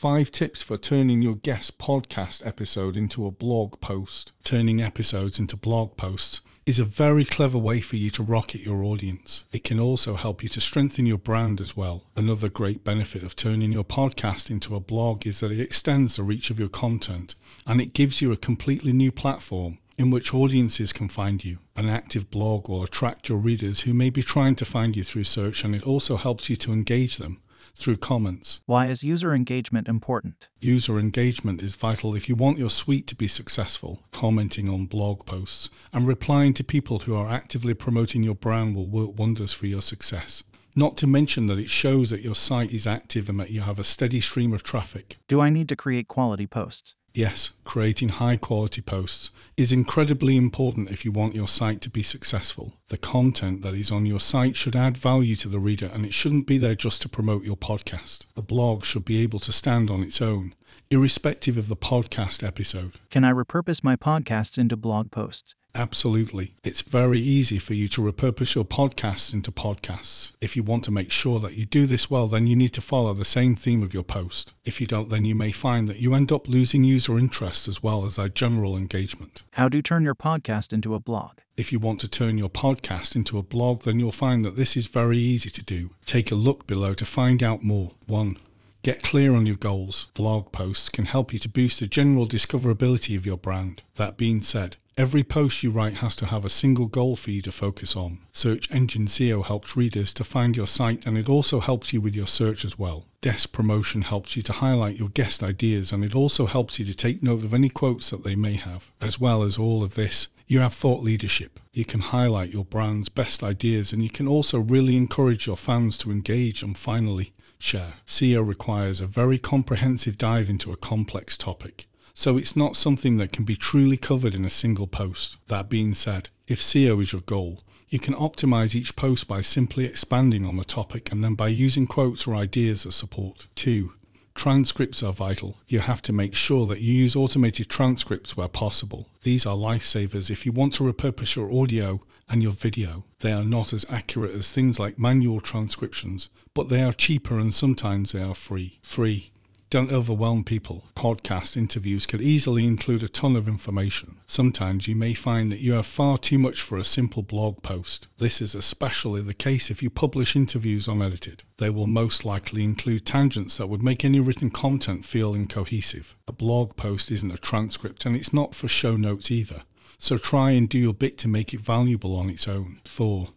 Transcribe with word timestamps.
Five 0.00 0.32
tips 0.32 0.62
for 0.62 0.78
turning 0.78 1.20
your 1.20 1.34
guest 1.34 1.76
podcast 1.76 2.46
episode 2.46 2.96
into 2.96 3.26
a 3.26 3.30
blog 3.30 3.82
post. 3.82 4.32
Turning 4.44 4.80
episodes 4.80 5.38
into 5.38 5.58
blog 5.58 5.98
posts 5.98 6.40
is 6.64 6.78
a 6.78 6.86
very 6.86 7.26
clever 7.26 7.58
way 7.58 7.82
for 7.82 7.96
you 7.96 8.08
to 8.12 8.22
rocket 8.22 8.62
your 8.62 8.82
audience. 8.82 9.44
It 9.52 9.62
can 9.62 9.78
also 9.78 10.14
help 10.14 10.42
you 10.42 10.48
to 10.48 10.60
strengthen 10.62 11.04
your 11.04 11.18
brand 11.18 11.60
as 11.60 11.76
well. 11.76 12.06
Another 12.16 12.48
great 12.48 12.82
benefit 12.82 13.22
of 13.22 13.36
turning 13.36 13.72
your 13.72 13.84
podcast 13.84 14.50
into 14.50 14.74
a 14.74 14.80
blog 14.80 15.26
is 15.26 15.40
that 15.40 15.52
it 15.52 15.60
extends 15.60 16.16
the 16.16 16.22
reach 16.22 16.48
of 16.48 16.58
your 16.58 16.70
content 16.70 17.34
and 17.66 17.78
it 17.78 17.92
gives 17.92 18.22
you 18.22 18.32
a 18.32 18.38
completely 18.38 18.94
new 18.94 19.12
platform 19.12 19.76
in 19.98 20.08
which 20.10 20.32
audiences 20.32 20.94
can 20.94 21.10
find 21.10 21.44
you. 21.44 21.58
An 21.76 21.90
active 21.90 22.30
blog 22.30 22.70
will 22.70 22.82
attract 22.82 23.28
your 23.28 23.36
readers 23.36 23.82
who 23.82 23.92
may 23.92 24.08
be 24.08 24.22
trying 24.22 24.54
to 24.54 24.64
find 24.64 24.96
you 24.96 25.04
through 25.04 25.24
search 25.24 25.62
and 25.62 25.74
it 25.74 25.82
also 25.82 26.16
helps 26.16 26.48
you 26.48 26.56
to 26.56 26.72
engage 26.72 27.18
them 27.18 27.42
through 27.74 27.96
comments. 27.96 28.60
Why 28.66 28.86
is 28.86 29.04
user 29.04 29.34
engagement 29.34 29.88
important? 29.88 30.48
User 30.60 30.98
engagement 30.98 31.62
is 31.62 31.76
vital 31.76 32.14
if 32.14 32.28
you 32.28 32.34
want 32.34 32.58
your 32.58 32.70
suite 32.70 33.06
to 33.08 33.14
be 33.14 33.28
successful. 33.28 34.02
Commenting 34.12 34.68
on 34.68 34.86
blog 34.86 35.26
posts 35.26 35.70
and 35.92 36.06
replying 36.06 36.54
to 36.54 36.64
people 36.64 37.00
who 37.00 37.14
are 37.14 37.28
actively 37.28 37.74
promoting 37.74 38.22
your 38.22 38.34
brand 38.34 38.74
will 38.74 38.88
work 38.88 39.18
wonders 39.18 39.52
for 39.52 39.66
your 39.66 39.82
success. 39.82 40.42
Not 40.76 40.96
to 40.98 41.06
mention 41.06 41.48
that 41.48 41.58
it 41.58 41.68
shows 41.68 42.10
that 42.10 42.22
your 42.22 42.36
site 42.36 42.70
is 42.70 42.86
active 42.86 43.28
and 43.28 43.40
that 43.40 43.50
you 43.50 43.62
have 43.62 43.78
a 43.78 43.84
steady 43.84 44.20
stream 44.20 44.52
of 44.52 44.62
traffic. 44.62 45.18
Do 45.26 45.40
I 45.40 45.50
need 45.50 45.68
to 45.70 45.76
create 45.76 46.06
quality 46.06 46.46
posts? 46.46 46.94
Yes, 47.12 47.50
creating 47.64 48.10
high 48.10 48.36
quality 48.36 48.80
posts 48.80 49.30
is 49.56 49.72
incredibly 49.72 50.36
important 50.36 50.90
if 50.90 51.04
you 51.04 51.10
want 51.10 51.34
your 51.34 51.48
site 51.48 51.80
to 51.82 51.90
be 51.90 52.02
successful. 52.02 52.74
The 52.88 52.96
content 52.96 53.62
that 53.62 53.74
is 53.74 53.90
on 53.90 54.06
your 54.06 54.20
site 54.20 54.56
should 54.56 54.76
add 54.76 54.96
value 54.96 55.34
to 55.36 55.48
the 55.48 55.58
reader 55.58 55.90
and 55.92 56.06
it 56.06 56.14
shouldn't 56.14 56.46
be 56.46 56.56
there 56.56 56.76
just 56.76 57.02
to 57.02 57.08
promote 57.08 57.44
your 57.44 57.56
podcast. 57.56 58.26
A 58.36 58.42
blog 58.42 58.84
should 58.84 59.04
be 59.04 59.20
able 59.22 59.40
to 59.40 59.52
stand 59.52 59.90
on 59.90 60.02
its 60.02 60.22
own, 60.22 60.54
irrespective 60.88 61.56
of 61.56 61.68
the 61.68 61.76
podcast 61.76 62.46
episode. 62.46 62.92
Can 63.10 63.24
I 63.24 63.32
repurpose 63.32 63.82
my 63.82 63.96
podcasts 63.96 64.56
into 64.56 64.76
blog 64.76 65.10
posts? 65.10 65.54
Absolutely. 65.74 66.54
It's 66.64 66.82
very 66.82 67.20
easy 67.20 67.58
for 67.58 67.74
you 67.74 67.88
to 67.88 68.02
repurpose 68.02 68.54
your 68.54 68.64
podcasts 68.64 69.32
into 69.32 69.52
podcasts. 69.52 70.32
If 70.40 70.56
you 70.56 70.62
want 70.62 70.84
to 70.84 70.90
make 70.90 71.12
sure 71.12 71.38
that 71.40 71.54
you 71.54 71.64
do 71.64 71.86
this 71.86 72.10
well, 72.10 72.26
then 72.26 72.46
you 72.46 72.56
need 72.56 72.72
to 72.74 72.80
follow 72.80 73.14
the 73.14 73.24
same 73.24 73.54
theme 73.54 73.82
of 73.82 73.94
your 73.94 74.02
post. 74.02 74.52
If 74.64 74.80
you 74.80 74.86
don't, 74.86 75.08
then 75.08 75.24
you 75.24 75.34
may 75.34 75.52
find 75.52 75.88
that 75.88 75.98
you 75.98 76.14
end 76.14 76.32
up 76.32 76.48
losing 76.48 76.84
user 76.84 77.18
interest 77.18 77.68
as 77.68 77.82
well 77.82 78.04
as 78.04 78.16
their 78.16 78.28
general 78.28 78.76
engagement. 78.76 79.42
How 79.52 79.68
do 79.68 79.78
you 79.78 79.82
turn 79.82 80.02
your 80.02 80.14
podcast 80.14 80.72
into 80.72 80.94
a 80.94 81.00
blog? 81.00 81.38
If 81.56 81.72
you 81.72 81.78
want 81.78 82.00
to 82.00 82.08
turn 82.08 82.38
your 82.38 82.48
podcast 82.48 83.14
into 83.14 83.38
a 83.38 83.42
blog, 83.42 83.82
then 83.82 84.00
you'll 84.00 84.12
find 84.12 84.44
that 84.44 84.56
this 84.56 84.76
is 84.76 84.86
very 84.86 85.18
easy 85.18 85.50
to 85.50 85.62
do. 85.62 85.90
Take 86.06 86.30
a 86.30 86.34
look 86.36 86.66
below 86.66 86.94
to 86.94 87.04
find 87.04 87.42
out 87.42 87.62
more. 87.62 87.92
1. 88.06 88.36
Get 88.82 89.02
clear 89.02 89.34
on 89.34 89.44
your 89.44 89.56
goals. 89.56 90.06
Blog 90.14 90.52
posts 90.52 90.88
can 90.88 91.04
help 91.04 91.34
you 91.34 91.38
to 91.40 91.48
boost 91.50 91.80
the 91.80 91.86
general 91.86 92.26
discoverability 92.26 93.14
of 93.14 93.26
your 93.26 93.36
brand. 93.36 93.82
That 93.96 94.16
being 94.16 94.40
said, 94.40 94.76
Every 94.96 95.24
post 95.24 95.62
you 95.62 95.70
write 95.70 95.98
has 95.98 96.14
to 96.16 96.26
have 96.26 96.44
a 96.44 96.50
single 96.50 96.84
goal 96.84 97.16
for 97.16 97.30
you 97.30 97.40
to 97.42 97.52
focus 97.52 97.96
on. 97.96 98.18
Search 98.32 98.70
engine 98.70 99.06
SEO 99.06 99.44
helps 99.46 99.74
readers 99.74 100.12
to 100.12 100.24
find 100.24 100.54
your 100.54 100.66
site 100.66 101.06
and 101.06 101.16
it 101.16 101.26
also 101.26 101.60
helps 101.60 101.94
you 101.94 102.02
with 102.02 102.14
your 102.14 102.26
search 102.26 102.66
as 102.66 102.78
well. 102.78 103.06
Desk 103.22 103.50
promotion 103.50 104.02
helps 104.02 104.36
you 104.36 104.42
to 104.42 104.52
highlight 104.52 104.98
your 104.98 105.08
guest 105.08 105.42
ideas 105.42 105.90
and 105.90 106.04
it 106.04 106.14
also 106.14 106.44
helps 106.44 106.78
you 106.78 106.84
to 106.84 106.94
take 106.94 107.22
note 107.22 107.44
of 107.44 107.54
any 107.54 107.70
quotes 107.70 108.10
that 108.10 108.24
they 108.24 108.34
may 108.34 108.54
have. 108.54 108.90
As 109.00 109.18
well 109.18 109.42
as 109.42 109.56
all 109.56 109.82
of 109.82 109.94
this, 109.94 110.28
you 110.46 110.60
have 110.60 110.74
thought 110.74 111.02
leadership. 111.02 111.60
You 111.72 111.86
can 111.86 112.00
highlight 112.00 112.52
your 112.52 112.66
brand's 112.66 113.08
best 113.08 113.42
ideas 113.42 113.94
and 113.94 114.02
you 114.02 114.10
can 114.10 114.28
also 114.28 114.58
really 114.58 114.96
encourage 114.96 115.46
your 115.46 115.56
fans 115.56 115.96
to 115.98 116.10
engage 116.10 116.62
and 116.62 116.76
finally, 116.76 117.32
share. 117.60 117.94
SEO 118.06 118.46
requires 118.46 119.00
a 119.00 119.06
very 119.06 119.38
comprehensive 119.38 120.18
dive 120.18 120.50
into 120.50 120.72
a 120.72 120.76
complex 120.76 121.36
topic. 121.36 121.86
So 122.14 122.36
it's 122.36 122.56
not 122.56 122.76
something 122.76 123.16
that 123.18 123.32
can 123.32 123.44
be 123.44 123.56
truly 123.56 123.96
covered 123.96 124.34
in 124.34 124.44
a 124.44 124.50
single 124.50 124.86
post. 124.86 125.36
That 125.48 125.68
being 125.68 125.94
said, 125.94 126.28
if 126.48 126.60
SEO 126.60 127.00
is 127.00 127.12
your 127.12 127.22
goal, 127.22 127.62
you 127.88 127.98
can 127.98 128.14
optimize 128.14 128.74
each 128.74 128.94
post 128.96 129.26
by 129.26 129.40
simply 129.40 129.84
expanding 129.84 130.46
on 130.46 130.56
the 130.56 130.64
topic 130.64 131.10
and 131.10 131.24
then 131.24 131.34
by 131.34 131.48
using 131.48 131.86
quotes 131.86 132.26
or 132.26 132.34
ideas 132.34 132.86
as 132.86 132.94
support. 132.94 133.46
2. 133.56 133.92
Transcripts 134.40 135.02
are 135.02 135.12
vital. 135.12 135.58
You 135.68 135.80
have 135.80 136.00
to 136.00 136.14
make 136.14 136.34
sure 136.34 136.64
that 136.64 136.80
you 136.80 136.94
use 136.94 137.14
automated 137.14 137.68
transcripts 137.68 138.38
where 138.38 138.48
possible. 138.48 139.06
These 139.22 139.44
are 139.44 139.54
lifesavers 139.54 140.30
if 140.30 140.46
you 140.46 140.52
want 140.52 140.72
to 140.74 140.82
repurpose 140.82 141.36
your 141.36 141.52
audio 141.52 142.00
and 142.26 142.42
your 142.42 142.52
video. 142.52 143.04
They 143.18 143.32
are 143.32 143.44
not 143.44 143.74
as 143.74 143.84
accurate 143.90 144.34
as 144.34 144.50
things 144.50 144.78
like 144.78 144.98
manual 144.98 145.42
transcriptions, 145.42 146.30
but 146.54 146.70
they 146.70 146.82
are 146.82 146.94
cheaper 146.94 147.38
and 147.38 147.52
sometimes 147.52 148.12
they 148.12 148.22
are 148.22 148.34
free. 148.34 148.78
3. 148.82 149.30
Don't 149.70 149.92
overwhelm 149.92 150.42
people. 150.42 150.86
Podcast 150.96 151.56
interviews 151.56 152.04
could 152.04 152.20
easily 152.20 152.66
include 152.66 153.04
a 153.04 153.08
ton 153.08 153.36
of 153.36 153.46
information. 153.46 154.16
Sometimes 154.26 154.88
you 154.88 154.96
may 154.96 155.14
find 155.14 155.52
that 155.52 155.60
you 155.60 155.74
have 155.74 155.86
far 155.86 156.18
too 156.18 156.38
much 156.38 156.60
for 156.60 156.76
a 156.76 156.82
simple 156.82 157.22
blog 157.22 157.62
post. 157.62 158.08
This 158.18 158.42
is 158.42 158.56
especially 158.56 159.22
the 159.22 159.32
case 159.32 159.70
if 159.70 159.80
you 159.80 159.88
publish 159.88 160.34
interviews 160.34 160.88
unedited. 160.88 161.44
They 161.58 161.70
will 161.70 161.86
most 161.86 162.24
likely 162.24 162.64
include 162.64 163.06
tangents 163.06 163.58
that 163.58 163.68
would 163.68 163.80
make 163.80 164.04
any 164.04 164.18
written 164.18 164.50
content 164.50 165.04
feel 165.04 165.36
incohesive. 165.36 166.16
A 166.26 166.32
blog 166.32 166.74
post 166.74 167.12
isn't 167.12 167.30
a 167.30 167.38
transcript 167.38 168.04
and 168.04 168.16
it's 168.16 168.32
not 168.32 168.56
for 168.56 168.66
show 168.66 168.96
notes 168.96 169.30
either. 169.30 169.62
So 170.00 170.18
try 170.18 170.50
and 170.50 170.68
do 170.68 170.78
your 170.80 170.94
bit 170.94 171.16
to 171.18 171.28
make 171.28 171.54
it 171.54 171.60
valuable 171.60 172.16
on 172.16 172.28
its 172.28 172.48
own. 172.48 172.80
4. 172.86 173.28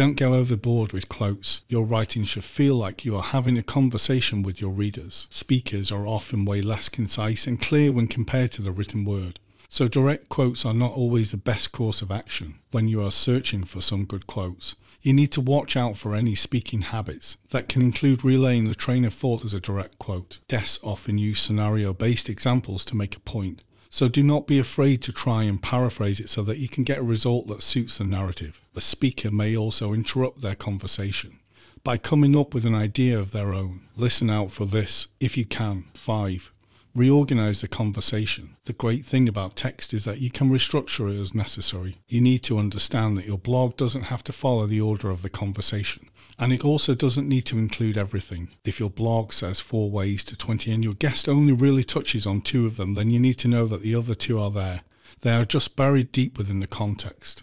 Don't 0.00 0.14
go 0.14 0.32
overboard 0.32 0.94
with 0.94 1.10
quotes. 1.10 1.60
Your 1.68 1.84
writing 1.84 2.24
should 2.24 2.44
feel 2.44 2.74
like 2.74 3.04
you 3.04 3.14
are 3.16 3.22
having 3.22 3.58
a 3.58 3.62
conversation 3.62 4.42
with 4.42 4.58
your 4.58 4.70
readers. 4.70 5.26
Speakers 5.28 5.92
are 5.92 6.06
often 6.06 6.46
way 6.46 6.62
less 6.62 6.88
concise 6.88 7.46
and 7.46 7.60
clear 7.60 7.92
when 7.92 8.06
compared 8.06 8.50
to 8.52 8.62
the 8.62 8.72
written 8.72 9.04
word. 9.04 9.38
So 9.68 9.88
direct 9.88 10.30
quotes 10.30 10.64
are 10.64 10.72
not 10.72 10.92
always 10.92 11.32
the 11.32 11.36
best 11.36 11.72
course 11.72 12.00
of 12.00 12.10
action 12.10 12.60
when 12.70 12.88
you 12.88 13.04
are 13.04 13.10
searching 13.10 13.64
for 13.64 13.82
some 13.82 14.06
good 14.06 14.26
quotes. 14.26 14.74
You 15.02 15.12
need 15.12 15.32
to 15.32 15.42
watch 15.42 15.76
out 15.76 15.98
for 15.98 16.14
any 16.14 16.34
speaking 16.34 16.80
habits 16.80 17.36
that 17.50 17.68
can 17.68 17.82
include 17.82 18.24
relaying 18.24 18.68
the 18.68 18.74
train 18.74 19.04
of 19.04 19.12
thought 19.12 19.44
as 19.44 19.52
a 19.52 19.60
direct 19.60 19.98
quote. 19.98 20.38
Desks 20.48 20.82
often 20.82 21.18
use 21.18 21.42
scenario 21.42 21.92
based 21.92 22.30
examples 22.30 22.86
to 22.86 22.96
make 22.96 23.16
a 23.16 23.20
point. 23.20 23.62
So 23.90 24.06
do 24.08 24.22
not 24.22 24.46
be 24.46 24.58
afraid 24.58 25.02
to 25.02 25.12
try 25.12 25.42
and 25.42 25.60
paraphrase 25.60 26.20
it 26.20 26.30
so 26.30 26.42
that 26.44 26.58
you 26.58 26.68
can 26.68 26.84
get 26.84 26.98
a 26.98 27.02
result 27.02 27.48
that 27.48 27.62
suits 27.62 27.98
the 27.98 28.04
narrative. 28.04 28.60
The 28.72 28.80
speaker 28.80 29.30
may 29.30 29.56
also 29.56 29.92
interrupt 29.92 30.40
their 30.40 30.54
conversation 30.54 31.40
by 31.82 31.98
coming 31.98 32.38
up 32.38 32.54
with 32.54 32.64
an 32.64 32.74
idea 32.74 33.18
of 33.18 33.32
their 33.32 33.52
own. 33.52 33.88
Listen 33.96 34.30
out 34.30 34.52
for 34.52 34.64
this 34.64 35.08
if 35.18 35.36
you 35.36 35.44
can. 35.44 35.86
5. 35.94 36.52
Reorganize 36.94 37.60
the 37.60 37.68
conversation. 37.68 38.56
The 38.64 38.72
great 38.72 39.06
thing 39.06 39.28
about 39.28 39.54
text 39.54 39.94
is 39.94 40.04
that 40.06 40.20
you 40.20 40.28
can 40.28 40.50
restructure 40.50 41.14
it 41.14 41.20
as 41.20 41.32
necessary. 41.32 41.98
You 42.08 42.20
need 42.20 42.42
to 42.44 42.58
understand 42.58 43.16
that 43.16 43.26
your 43.26 43.38
blog 43.38 43.76
doesn't 43.76 44.04
have 44.04 44.24
to 44.24 44.32
follow 44.32 44.66
the 44.66 44.80
order 44.80 45.08
of 45.08 45.22
the 45.22 45.30
conversation. 45.30 46.08
And 46.36 46.52
it 46.52 46.64
also 46.64 46.96
doesn't 46.96 47.28
need 47.28 47.42
to 47.46 47.58
include 47.58 47.96
everything. 47.96 48.48
If 48.64 48.80
your 48.80 48.90
blog 48.90 49.32
says 49.32 49.60
four 49.60 49.88
ways 49.88 50.24
to 50.24 50.36
20 50.36 50.72
and 50.72 50.82
your 50.82 50.94
guest 50.94 51.28
only 51.28 51.52
really 51.52 51.84
touches 51.84 52.26
on 52.26 52.40
two 52.40 52.66
of 52.66 52.76
them, 52.76 52.94
then 52.94 53.10
you 53.10 53.20
need 53.20 53.38
to 53.38 53.48
know 53.48 53.66
that 53.66 53.82
the 53.82 53.94
other 53.94 54.16
two 54.16 54.40
are 54.40 54.50
there. 54.50 54.80
They 55.20 55.32
are 55.32 55.44
just 55.44 55.76
buried 55.76 56.10
deep 56.10 56.38
within 56.38 56.58
the 56.58 56.66
context. 56.66 57.38